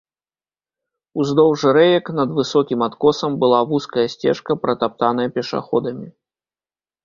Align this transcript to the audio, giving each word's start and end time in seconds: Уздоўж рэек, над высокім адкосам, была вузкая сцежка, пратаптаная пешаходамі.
Уздоўж 1.23 1.61
рэек, 1.77 2.05
над 2.21 2.33
высокім 2.39 2.79
адкосам, 2.87 3.31
была 3.45 3.59
вузкая 3.75 4.07
сцежка, 4.17 4.51
пратаптаная 4.67 5.29
пешаходамі. 5.41 6.07